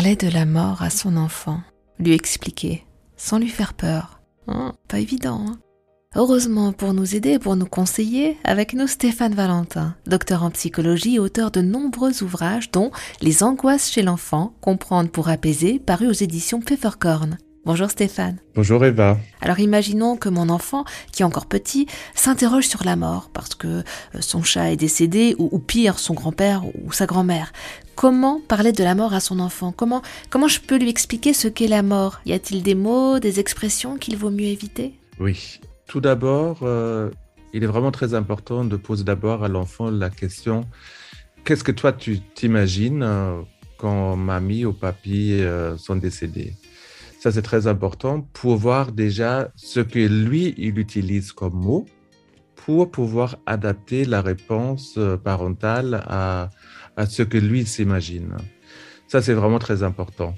[0.00, 1.60] Parler de la mort à son enfant,
[1.98, 2.86] lui expliquer,
[3.18, 4.22] sans lui faire peur.
[4.46, 5.44] Hein, pas évident.
[5.46, 5.58] Hein
[6.16, 11.18] Heureusement pour nous aider pour nous conseiller, avec nous Stéphane Valentin, docteur en psychologie et
[11.18, 12.90] auteur de nombreux ouvrages dont
[13.20, 17.36] Les angoisses chez l'enfant, comprendre pour apaiser, paru aux éditions Pfefferkorn.
[17.70, 18.36] Bonjour Stéphane.
[18.56, 19.16] Bonjour Eva.
[19.40, 23.68] Alors imaginons que mon enfant, qui est encore petit, s'interroge sur la mort parce que
[23.68, 23.82] euh,
[24.18, 27.52] son chat est décédé ou, pire son grand-père ou sa grand-mère.
[27.94, 29.70] Comment parler de la mort à son enfant?
[29.70, 32.20] Comment comment je peux lui expliquer ce qu'est la mort?
[32.26, 34.94] Y a-t-il des mots, des expressions qu'il vaut mieux éviter?
[35.20, 35.60] Oui.
[35.86, 37.08] Tout d'abord, euh,
[37.52, 40.64] il est vraiment très important de poser d'abord à l'enfant la question
[41.44, 43.40] qu'est-ce que toi tu t'imagines euh,
[43.78, 45.40] quand mamie ou papy
[45.78, 46.54] sont décédés?
[47.20, 51.84] Ça, c'est très important pour voir déjà ce que lui, il utilise comme mot
[52.56, 56.48] pour pouvoir adapter la réponse euh, parentale à,
[56.96, 58.36] à ce que lui s'imagine.
[59.06, 60.34] Ça, c'est vraiment très important.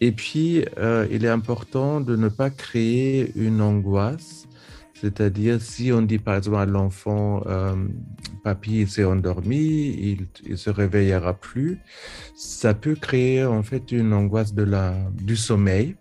[0.00, 4.48] Et puis, euh, il est important de ne pas créer une angoisse.
[4.94, 7.76] C'est-à-dire, si on dit par exemple à l'enfant, euh,
[8.42, 11.78] papy s'est endormi, il, il se réveillera plus,
[12.34, 15.94] ça peut créer en fait une angoisse de la, du sommeil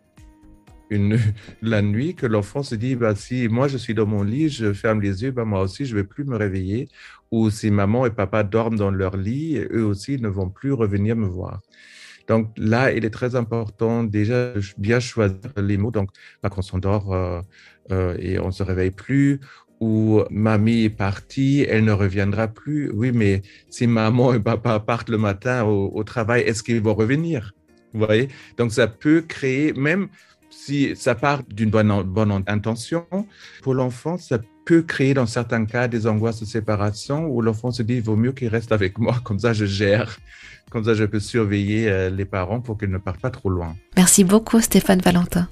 [1.62, 4.74] la nuit que l'enfant se dit bah, si moi je suis dans mon lit, je
[4.74, 6.88] ferme les yeux, bah, moi aussi je vais plus me réveiller.
[7.32, 11.16] Ou si maman et papa dorment dans leur lit, eux aussi ne vont plus revenir
[11.16, 11.62] me voir.
[12.28, 15.92] Donc là, il est très important déjà bien choisir les mots.
[15.92, 16.10] Donc,
[16.42, 17.42] pas qu'on s'endort euh,
[17.92, 19.40] euh, et on se réveille plus,
[19.80, 22.90] ou mamie est partie, elle ne reviendra plus.
[22.92, 26.96] Oui, mais si maman et papa partent le matin au, au travail, est-ce qu'ils vont
[26.96, 27.54] revenir?
[27.94, 28.28] Vous voyez?
[28.58, 30.10] Donc ça peut créer même
[30.56, 33.06] si ça part d'une bonne, intention,
[33.62, 37.84] pour l'enfant, ça peut créer dans certains cas des angoisses de séparation où l'enfant se
[37.84, 40.18] dit, il vaut mieux qu'il reste avec moi, comme ça je gère,
[40.72, 43.76] comme ça je peux surveiller euh, les parents pour qu'ils ne partent pas trop loin.
[43.96, 45.48] Merci beaucoup Stéphane Valentin.